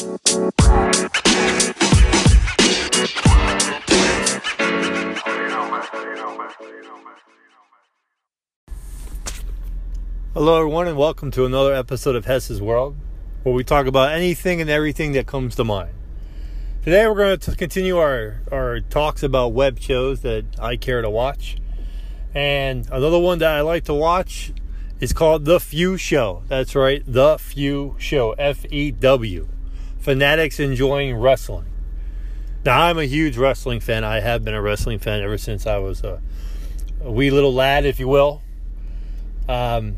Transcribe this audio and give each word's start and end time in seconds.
Hello, 0.00 0.16
everyone, 10.56 10.88
and 10.88 10.96
welcome 10.96 11.30
to 11.32 11.44
another 11.44 11.74
episode 11.74 12.16
of 12.16 12.24
Hess's 12.24 12.62
World, 12.62 12.96
where 13.42 13.54
we 13.54 13.62
talk 13.62 13.84
about 13.84 14.12
anything 14.12 14.62
and 14.62 14.70
everything 14.70 15.12
that 15.12 15.26
comes 15.26 15.54
to 15.56 15.64
mind. 15.64 15.92
Today, 16.82 17.06
we're 17.06 17.14
going 17.14 17.38
to 17.38 17.54
continue 17.54 17.98
our, 17.98 18.40
our 18.50 18.80
talks 18.80 19.22
about 19.22 19.52
web 19.52 19.78
shows 19.80 20.22
that 20.22 20.46
I 20.58 20.76
care 20.76 21.02
to 21.02 21.10
watch. 21.10 21.58
And 22.34 22.86
another 22.86 23.18
one 23.18 23.40
that 23.40 23.50
I 23.50 23.60
like 23.60 23.84
to 23.84 23.92
watch 23.92 24.54
is 24.98 25.12
called 25.12 25.44
The 25.44 25.60
Few 25.60 25.98
Show. 25.98 26.42
That's 26.48 26.74
right, 26.74 27.02
The 27.06 27.36
Few 27.36 27.96
Show, 27.98 28.32
F 28.38 28.64
E 28.72 28.92
W. 28.92 29.48
Fanatics 30.00 30.58
enjoying 30.58 31.14
wrestling. 31.14 31.66
Now, 32.64 32.82
I'm 32.82 32.98
a 32.98 33.04
huge 33.04 33.36
wrestling 33.36 33.80
fan. 33.80 34.02
I 34.02 34.20
have 34.20 34.44
been 34.44 34.54
a 34.54 34.62
wrestling 34.62 34.98
fan 34.98 35.22
ever 35.22 35.38
since 35.38 35.66
I 35.66 35.78
was 35.78 36.02
a, 36.02 36.20
a 37.02 37.10
wee 37.12 37.30
little 37.30 37.52
lad, 37.52 37.84
if 37.84 38.00
you 38.00 38.08
will. 38.08 38.42
Um, 39.48 39.96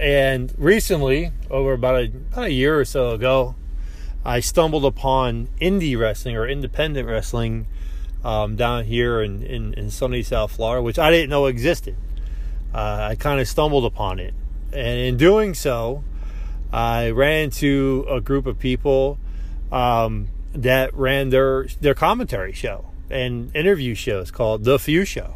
and 0.00 0.54
recently, 0.56 1.32
over 1.50 1.74
about 1.74 1.96
a, 1.96 2.04
about 2.32 2.44
a 2.46 2.52
year 2.52 2.78
or 2.78 2.84
so 2.84 3.10
ago, 3.10 3.54
I 4.24 4.40
stumbled 4.40 4.84
upon 4.84 5.48
indie 5.60 5.98
wrestling 5.98 6.36
or 6.36 6.46
independent 6.46 7.08
wrestling 7.08 7.66
um, 8.24 8.56
down 8.56 8.84
here 8.84 9.20
in, 9.20 9.42
in, 9.42 9.74
in, 9.74 9.90
sunny 9.90 10.22
South 10.22 10.52
Florida, 10.52 10.82
which 10.82 10.98
I 10.98 11.10
didn't 11.10 11.28
know 11.28 11.46
existed. 11.46 11.96
Uh, 12.72 13.08
I 13.10 13.16
kind 13.16 13.40
of 13.40 13.48
stumbled 13.48 13.84
upon 13.84 14.18
it. 14.18 14.32
And 14.72 14.98
in 14.98 15.16
doing 15.16 15.54
so, 15.54 16.04
I 16.72 17.10
ran 17.10 17.44
into 17.44 18.06
a 18.08 18.20
group 18.20 18.46
of 18.46 18.58
people 18.58 19.18
um, 19.72 20.28
that 20.52 20.94
ran 20.94 21.30
their, 21.30 21.66
their 21.80 21.94
commentary 21.94 22.52
show 22.52 22.86
and 23.10 23.54
interview 23.56 23.94
shows 23.94 24.30
called 24.30 24.64
The 24.64 24.78
Few 24.78 25.04
Show. 25.04 25.34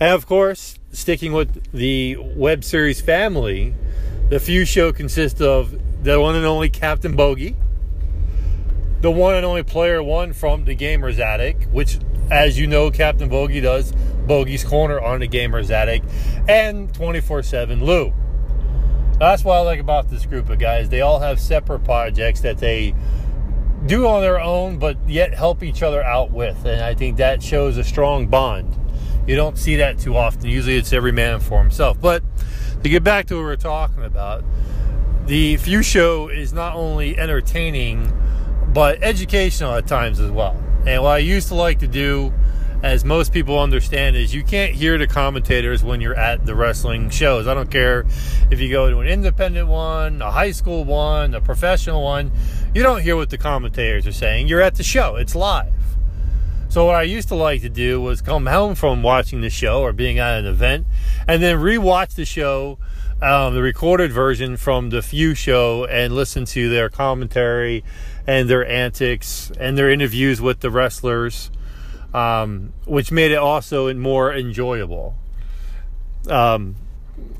And 0.00 0.12
of 0.12 0.26
course, 0.26 0.78
sticking 0.92 1.32
with 1.32 1.70
the 1.72 2.16
web 2.16 2.64
series 2.64 3.00
family, 3.00 3.74
the 4.30 4.40
Few 4.40 4.64
Show 4.64 4.92
consists 4.92 5.40
of 5.40 5.78
the 6.02 6.20
one 6.20 6.36
and 6.36 6.44
only 6.44 6.70
Captain 6.70 7.14
Bogey, 7.14 7.56
the 9.00 9.10
one 9.10 9.34
and 9.34 9.44
only 9.44 9.62
player 9.62 10.02
one 10.02 10.32
from 10.32 10.64
the 10.64 10.74
Gamers 10.74 11.18
Attic, 11.18 11.64
which, 11.70 11.98
as 12.30 12.58
you 12.58 12.66
know, 12.66 12.90
Captain 12.90 13.28
Bogey 13.28 13.60
does 13.60 13.92
Bogey's 14.26 14.64
Corner 14.64 15.00
on 15.00 15.20
the 15.20 15.28
Gamers 15.28 15.70
Attic, 15.70 16.02
and 16.48 16.92
24 16.94 17.42
7 17.42 17.84
Lou. 17.84 18.12
That's 19.18 19.42
what 19.42 19.54
I 19.54 19.60
like 19.60 19.80
about 19.80 20.08
this 20.08 20.26
group 20.26 20.48
of 20.48 20.60
guys. 20.60 20.90
They 20.90 21.00
all 21.00 21.18
have 21.18 21.40
separate 21.40 21.80
projects 21.80 22.40
that 22.42 22.58
they 22.58 22.94
do 23.86 24.06
on 24.06 24.20
their 24.22 24.40
own, 24.40 24.78
but 24.78 24.96
yet 25.08 25.34
help 25.34 25.62
each 25.62 25.82
other 25.82 26.02
out 26.02 26.30
with. 26.30 26.64
And 26.64 26.82
I 26.82 26.94
think 26.94 27.16
that 27.18 27.42
shows 27.42 27.76
a 27.76 27.84
strong 27.84 28.26
bond. 28.26 28.74
You 29.26 29.36
don't 29.36 29.58
see 29.58 29.76
that 29.76 29.98
too 29.98 30.16
often. 30.16 30.48
Usually 30.48 30.76
it's 30.76 30.92
every 30.92 31.12
man 31.12 31.40
for 31.40 31.60
himself. 31.60 32.00
But 32.00 32.22
to 32.82 32.88
get 32.88 33.04
back 33.04 33.26
to 33.26 33.36
what 33.36 33.44
we 33.44 33.50
are 33.50 33.56
talking 33.56 34.04
about, 34.04 34.42
the 35.26 35.58
Few 35.58 35.82
Show 35.82 36.28
is 36.28 36.52
not 36.52 36.74
only 36.74 37.18
entertaining, 37.18 38.10
but 38.72 39.02
educational 39.02 39.74
at 39.74 39.86
times 39.86 40.20
as 40.20 40.30
well. 40.30 40.56
And 40.86 41.02
what 41.02 41.10
I 41.10 41.18
used 41.18 41.48
to 41.48 41.54
like 41.54 41.80
to 41.80 41.88
do, 41.88 42.32
as 42.82 43.04
most 43.04 43.32
people 43.32 43.58
understand, 43.58 44.16
is 44.16 44.34
you 44.34 44.44
can't 44.44 44.72
hear 44.72 44.98
the 44.98 45.06
commentators 45.06 45.82
when 45.82 46.00
you're 46.00 46.14
at 46.14 46.46
the 46.46 46.54
wrestling 46.54 47.10
shows. 47.10 47.46
I 47.46 47.54
don't 47.54 47.70
care 47.70 48.06
if 48.50 48.60
you 48.60 48.70
go 48.70 48.88
to 48.88 48.98
an 49.00 49.08
independent 49.08 49.68
one, 49.68 50.22
a 50.22 50.30
high 50.30 50.52
school 50.52 50.84
one, 50.84 51.34
a 51.34 51.40
professional 51.40 52.02
one, 52.02 52.30
you 52.74 52.82
don't 52.82 53.02
hear 53.02 53.16
what 53.16 53.30
the 53.30 53.38
commentators 53.38 54.06
are 54.06 54.12
saying. 54.12 54.48
You're 54.48 54.60
at 54.60 54.76
the 54.76 54.82
show, 54.84 55.16
it's 55.16 55.34
live. 55.34 55.72
So 56.68 56.84
what 56.84 56.94
I 56.94 57.02
used 57.02 57.28
to 57.28 57.34
like 57.34 57.62
to 57.62 57.70
do 57.70 58.00
was 58.00 58.20
come 58.20 58.46
home 58.46 58.74
from 58.74 59.02
watching 59.02 59.40
the 59.40 59.48
show 59.50 59.80
or 59.80 59.92
being 59.92 60.18
at 60.18 60.38
an 60.38 60.46
event, 60.46 60.86
and 61.26 61.42
then 61.42 61.56
rewatch 61.56 62.14
the 62.14 62.26
show, 62.26 62.78
um, 63.22 63.54
the 63.54 63.62
recorded 63.62 64.12
version 64.12 64.56
from 64.58 64.90
the 64.90 65.00
Few 65.00 65.34
show, 65.34 65.86
and 65.86 66.14
listen 66.14 66.44
to 66.44 66.68
their 66.68 66.90
commentary 66.90 67.82
and 68.26 68.50
their 68.50 68.66
antics 68.68 69.50
and 69.58 69.78
their 69.78 69.90
interviews 69.90 70.42
with 70.42 70.60
the 70.60 70.70
wrestlers, 70.70 71.50
um, 72.14 72.72
which 72.86 73.12
made 73.12 73.30
it 73.30 73.38
also 73.38 73.92
more 73.94 74.34
enjoyable. 74.34 75.14
Um, 76.28 76.76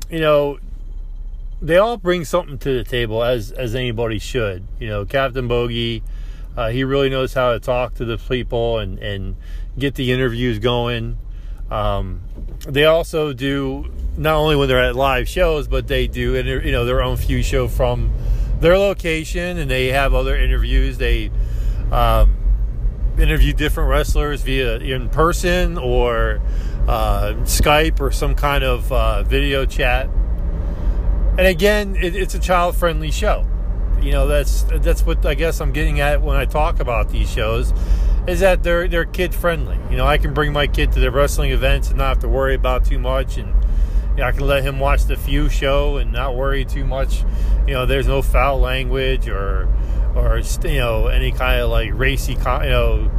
you 0.09 0.19
know, 0.19 0.59
they 1.61 1.77
all 1.77 1.97
bring 1.97 2.25
something 2.25 2.57
to 2.59 2.73
the 2.77 2.83
table 2.83 3.23
as 3.23 3.51
as 3.51 3.75
anybody 3.75 4.19
should. 4.19 4.65
You 4.79 4.87
know, 4.87 5.05
Captain 5.05 5.47
Bogey 5.47 6.03
uh, 6.59 6.69
he 6.71 6.83
really 6.83 7.09
knows 7.09 7.33
how 7.33 7.53
to 7.53 7.59
talk 7.59 7.95
to 7.95 8.03
the 8.03 8.17
people 8.17 8.79
and, 8.79 8.99
and 8.99 9.37
get 9.77 9.95
the 9.95 10.11
interviews 10.11 10.59
going. 10.59 11.17
Um, 11.71 12.21
they 12.67 12.83
also 12.83 13.31
do 13.31 13.89
not 14.17 14.35
only 14.35 14.57
when 14.57 14.67
they're 14.67 14.83
at 14.83 14.95
live 14.95 15.29
shows, 15.29 15.69
but 15.69 15.87
they 15.87 16.07
do 16.07 16.33
you 16.33 16.71
know 16.71 16.83
their 16.83 17.01
own 17.01 17.15
few 17.15 17.43
show 17.43 17.69
from 17.69 18.11
their 18.59 18.77
location, 18.77 19.57
and 19.57 19.71
they 19.71 19.87
have 19.87 20.13
other 20.13 20.35
interviews. 20.35 20.97
They 20.97 21.31
um, 21.93 22.35
interview 23.21 23.53
different 23.53 23.89
wrestlers 23.89 24.41
via 24.41 24.77
in 24.77 25.09
person 25.09 25.77
or 25.77 26.41
uh, 26.87 27.33
Skype 27.43 27.99
or 27.99 28.11
some 28.11 28.35
kind 28.35 28.63
of 28.63 28.91
uh, 28.91 29.23
video 29.23 29.65
chat. 29.65 30.09
And 31.37 31.47
again, 31.47 31.95
it, 31.95 32.15
it's 32.15 32.35
a 32.35 32.39
child 32.39 32.75
friendly 32.75 33.11
show 33.11 33.45
you 34.01 34.11
know 34.11 34.27
that's 34.27 34.63
that's 34.63 35.05
what 35.05 35.25
I 35.25 35.33
guess 35.33 35.59
I'm 35.61 35.71
getting 35.71 35.99
at 35.99 36.21
when 36.21 36.37
I 36.37 36.45
talk 36.45 36.79
about 36.79 37.09
these 37.09 37.29
shows 37.29 37.73
is 38.27 38.39
that 38.41 38.63
they're 38.63 38.87
they're 38.87 39.05
kid 39.05 39.33
friendly. 39.33 39.77
You 39.89 39.97
know, 39.97 40.05
I 40.05 40.17
can 40.17 40.33
bring 40.33 40.53
my 40.53 40.67
kid 40.67 40.91
to 40.93 40.99
the 40.99 41.11
wrestling 41.11 41.51
events 41.51 41.89
and 41.89 41.97
not 41.97 42.09
have 42.09 42.19
to 42.19 42.29
worry 42.29 42.55
about 42.55 42.85
too 42.85 42.99
much, 42.99 43.37
and 43.37 43.47
you 44.11 44.17
know, 44.17 44.23
I 44.25 44.31
can 44.31 44.47
let 44.47 44.63
him 44.63 44.79
watch 44.79 45.05
the 45.05 45.15
few 45.15 45.49
show 45.49 45.97
and 45.97 46.11
not 46.11 46.35
worry 46.35 46.65
too 46.65 46.85
much. 46.85 47.23
You 47.67 47.73
know, 47.73 47.85
there's 47.85 48.07
no 48.07 48.21
foul 48.21 48.59
language 48.59 49.27
or 49.27 49.67
or 50.15 50.39
you 50.63 50.79
know 50.79 51.07
any 51.07 51.31
kind 51.31 51.61
of 51.61 51.69
like 51.69 51.91
racy 51.93 52.33
you 52.33 52.39
know 52.39 53.11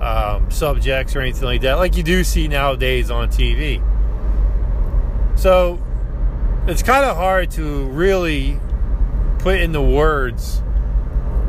um, 0.00 0.50
subjects 0.50 1.16
or 1.16 1.20
anything 1.20 1.44
like 1.44 1.62
that, 1.62 1.74
like 1.74 1.96
you 1.96 2.02
do 2.02 2.24
see 2.24 2.48
nowadays 2.48 3.10
on 3.10 3.28
TV. 3.28 3.82
So 5.38 5.80
it's 6.66 6.82
kind 6.82 7.04
of 7.04 7.16
hard 7.16 7.50
to 7.52 7.86
really 7.86 8.60
put 9.38 9.60
into 9.60 9.80
words 9.80 10.62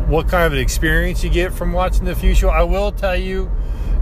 what 0.07 0.27
kind 0.27 0.45
of 0.45 0.53
an 0.53 0.59
experience 0.59 1.23
you 1.23 1.29
get 1.29 1.53
from 1.53 1.73
watching 1.73 2.05
the 2.05 2.33
Show. 2.35 2.49
I 2.49 2.63
will 2.63 2.91
tell 2.91 3.15
you 3.15 3.49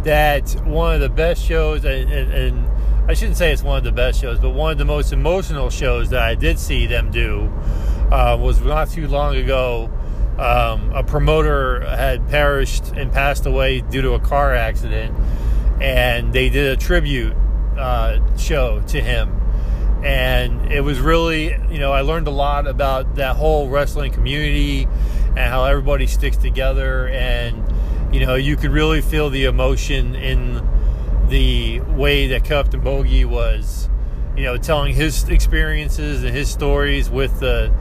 that 0.04 0.50
one 0.66 0.96
of 0.96 1.02
the 1.02 1.10
best 1.10 1.44
shows, 1.44 1.86
and, 1.86 2.12
and, 2.12 2.32
and, 2.32 2.70
I 3.06 3.14
shouldn't 3.14 3.36
say 3.36 3.52
it's 3.52 3.64
one 3.64 3.78
of 3.78 3.84
the 3.84 3.92
best 3.92 4.22
shows, 4.22 4.40
but 4.40 4.52
one 4.52 4.72
of 4.72 4.78
the 4.78 4.86
most 4.86 5.12
emotional 5.12 5.70
shows 5.70 6.10
that 6.12 6.22
I 6.22 6.36
did 6.36 6.58
see 6.58 6.88
them 6.88 7.12
do 7.12 7.52
uh, 8.12 8.38
was 8.40 8.62
not 8.62 8.90
too 8.90 9.10
long 9.10 9.36
ago. 9.36 9.92
Um, 10.38 10.92
a 10.94 11.04
promoter 11.04 11.82
had 11.82 12.28
perished 12.30 12.88
and 12.90 13.12
passed 13.12 13.46
away 13.46 13.82
due 13.82 14.02
to 14.02 14.14
a 14.14 14.20
car 14.20 14.56
accident, 14.56 15.16
and 15.80 16.34
they 16.34 16.50
did 16.50 16.72
a 16.72 16.78
tribute 16.78 17.36
uh, 17.78 18.20
show 18.38 18.82
to 18.88 19.02
him. 19.02 19.40
And 20.04 20.72
it 20.72 20.82
was 20.82 21.00
really 21.00 21.56
you 21.72 21.80
know 21.80 21.94
i 21.94 22.02
learned 22.02 22.28
a 22.28 22.32
lot 22.32 22.68
about 22.68 23.16
that 23.16 23.38
whole 23.38 23.70
wrestling 23.70 24.12
community 24.12 24.84
and 25.30 25.40
how 25.40 25.66
everybody 25.66 26.08
sticks 26.08 26.38
together. 26.38 27.08
And 27.08 27.64
you 28.14 28.26
know 28.26 28.36
you 28.36 28.56
could 28.56 28.72
really 28.72 29.02
feel 29.02 29.30
the 29.30 29.46
emotion 29.46 30.16
in 30.16 30.68
the 31.30 31.80
way 31.80 32.28
that 32.28 32.44
captain 32.44 32.82
bogey 32.82 33.26
was 33.26 33.90
you 34.38 34.44
know 34.44 34.58
telling 34.58 34.94
his 34.94 35.28
experiences 35.30 36.24
and 36.24 36.36
his 36.36 36.50
stories 36.50 37.10
with 37.10 37.40
the 37.40 37.74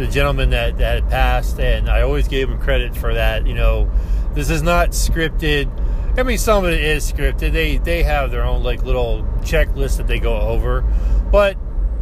the 0.00 0.06
gentleman 0.08 0.50
that 0.50 0.78
that 0.78 1.02
had 1.02 1.10
passed 1.10 1.60
and 1.60 1.88
i 1.88 2.02
always 2.02 2.28
gave 2.28 2.48
him 2.48 2.58
credit 2.58 2.96
for 2.96 3.14
that 3.14 3.46
you 3.46 3.54
know 3.54 3.90
this 4.34 4.50
is 4.50 4.62
not 4.62 4.90
scripted 4.90 5.70
I 6.16 6.24
mean, 6.24 6.38
some 6.38 6.64
of 6.64 6.70
it 6.70 6.82
is 6.82 7.10
scripted. 7.10 7.52
They 7.52 7.78
they 7.78 8.02
have 8.02 8.30
their 8.30 8.44
own 8.44 8.62
like 8.62 8.82
little 8.82 9.22
checklist 9.42 9.98
that 9.98 10.06
they 10.06 10.18
go 10.18 10.40
over, 10.40 10.82
but 11.30 11.56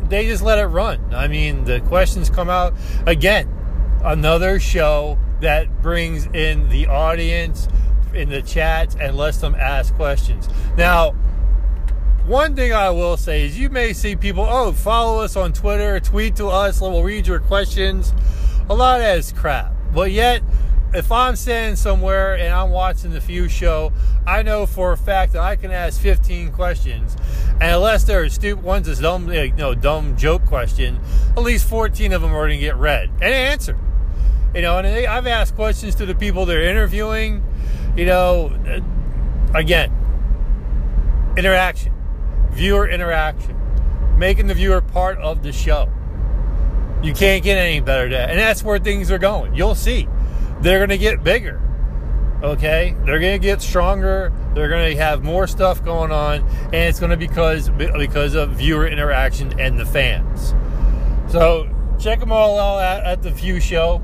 they 0.09 0.27
just 0.27 0.43
let 0.43 0.59
it 0.59 0.67
run. 0.67 1.15
I 1.15 1.29
mean, 1.29 1.65
the 1.65 1.81
questions 1.81 2.31
come 2.31 2.49
out 2.49 2.75
again. 3.07 3.55
Another 4.03 4.59
show 4.61 5.19
that 5.41 5.83
brings 5.83 6.27
in 6.27 6.69
the 6.71 6.87
audience 6.87 7.69
in 8.15 8.31
the 8.31 8.41
chats 8.41 8.97
and 8.99 9.17
lets 9.17 9.39
them 9.39 9.55
ask 9.55 9.95
questions. 9.95 10.49
Now, 10.77 11.15
one 12.29 12.55
thing 12.55 12.75
I 12.75 12.91
will 12.91 13.17
say 13.17 13.47
is 13.47 13.59
you 13.59 13.71
may 13.71 13.95
see 13.95 14.15
people, 14.15 14.45
oh, 14.47 14.73
follow 14.73 15.21
us 15.23 15.35
on 15.35 15.55
Twitter, 15.55 15.99
tweet 15.99 16.37
to 16.37 16.49
us, 16.49 16.79
we'll 16.79 17.03
read 17.03 17.27
your 17.27 17.41
questions. 17.41 18.13
A 18.69 18.75
lot 18.75 18.97
of 18.97 19.03
that 19.03 19.19
is 19.19 19.33
crap. 19.33 19.73
But 19.95 20.13
yet, 20.13 20.43
if 20.93 21.11
I'm 21.11 21.37
standing 21.37 21.77
somewhere 21.77 22.37
and 22.37 22.53
I'm 22.53 22.71
watching 22.71 23.13
the 23.13 23.21
Few 23.23 23.49
show, 23.49 23.93
I 24.27 24.43
know 24.43 24.67
for 24.67 24.93
a 24.93 24.97
fact 24.97 25.33
that 25.33 25.43
I 25.43 25.57
can 25.57 25.71
ask 25.71 25.99
15 26.03 26.53
questions, 26.53 27.17
and 27.63 27.75
unless 27.75 28.05
they're 28.05 28.29
stupid 28.29 28.63
ones, 28.63 28.89
a 28.89 29.01
dumb, 29.01 29.31
eh, 29.31 29.45
you 29.45 29.53
know, 29.55 29.75
dumb 29.75 30.15
joke 30.17 30.45
question, 30.45 31.01
at 31.35 31.43
least 31.43 31.67
14 31.67 32.13
of 32.13 32.21
them 32.21 32.35
are 32.35 32.47
going 32.47 32.59
to 32.59 32.65
get 32.65 32.77
read 32.77 33.09
and 33.23 33.35
answered. 33.35 33.79
You 34.55 34.61
know, 34.61 34.79
and 34.79 34.87
I've 34.87 35.27
asked 35.27 35.55
questions 35.57 35.95
to 35.95 36.05
the 36.05 36.15
people 36.15 36.45
they're 36.45 36.69
interviewing. 36.69 37.43
You 37.97 38.05
know, 38.05 38.53
eh, 38.67 38.81
again, 39.55 39.93
interaction, 41.39 41.93
viewer 42.59 42.89
interaction, 42.89 43.57
making 44.19 44.49
the 44.49 44.55
viewer 44.55 44.81
part 44.81 45.17
of 45.19 45.45
the 45.45 45.53
show. 45.53 45.89
You 47.03 47.15
can't 47.15 47.45
get 47.45 47.57
any 47.57 47.79
better 47.79 48.03
than 48.03 48.13
that. 48.13 48.31
And 48.31 48.39
that's 48.39 48.65
where 48.65 48.81
things 48.81 49.13
are 49.13 49.19
going. 49.19 49.55
You'll 49.55 49.77
see. 49.77 50.09
They're 50.61 50.81
going 50.81 50.91
to 50.91 50.99
get 50.99 51.23
bigger. 51.23 51.63
Okay? 52.43 52.97
They're 53.05 53.21
going 53.21 53.41
to 53.41 53.47
get 53.47 53.63
stronger. 53.63 54.33
They're 54.55 54.69
going 54.69 54.93
to 54.93 55.01
have 55.01 55.23
more 55.23 55.47
stuff 55.47 55.85
going 55.85 56.11
on. 56.11 56.41
And 56.65 56.75
it's 56.75 56.99
going 56.99 57.11
to 57.11 57.17
be 57.17 57.29
because, 57.29 57.71
because 57.71 58.35
of 58.35 58.51
viewer 58.51 58.89
interaction 58.89 59.59
and 59.61 59.79
the 59.79 59.87
fans. 59.87 60.55
So 61.33 61.71
check 62.01 62.19
them 62.19 62.33
all 62.33 62.59
out 62.59 62.81
at, 62.81 63.05
at 63.05 63.23
the 63.23 63.31
Few 63.31 63.61
Show. 63.61 64.03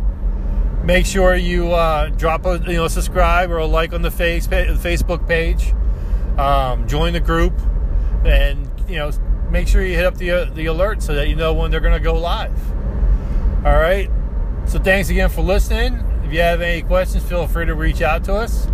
Make 0.84 1.06
sure 1.06 1.34
you 1.34 1.72
uh, 1.72 2.10
drop 2.10 2.44
a 2.44 2.62
you 2.66 2.74
know 2.74 2.88
subscribe 2.88 3.50
or 3.50 3.56
a 3.56 3.66
like 3.66 3.94
on 3.94 4.02
the 4.02 4.10
face 4.10 4.46
Facebook 4.46 5.26
page. 5.26 5.72
Um, 6.38 6.86
join 6.86 7.14
the 7.14 7.20
group, 7.20 7.58
and 8.24 8.68
you 8.88 8.96
know 8.96 9.10
make 9.50 9.68
sure 9.68 9.84
you 9.84 9.94
hit 9.94 10.04
up 10.04 10.16
the 10.16 10.30
uh, 10.30 10.44
the 10.46 10.66
alert 10.66 11.02
so 11.02 11.14
that 11.14 11.28
you 11.28 11.36
know 11.36 11.52
when 11.54 11.70
they're 11.70 11.80
going 11.80 11.94
to 11.94 12.04
go 12.04 12.18
live. 12.18 12.56
All 13.64 13.76
right. 13.76 14.10
So 14.66 14.78
thanks 14.78 15.10
again 15.10 15.28
for 15.28 15.42
listening. 15.42 15.94
If 16.24 16.32
you 16.32 16.40
have 16.40 16.60
any 16.60 16.82
questions, 16.82 17.22
feel 17.24 17.46
free 17.46 17.66
to 17.66 17.74
reach 17.74 18.02
out 18.02 18.24
to 18.24 18.34
us. 18.34 18.66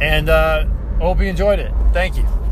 And 0.00 0.28
uh, 0.28 0.66
hope 0.98 1.20
you 1.20 1.26
enjoyed 1.26 1.58
it. 1.58 1.72
Thank 1.92 2.16
you. 2.16 2.43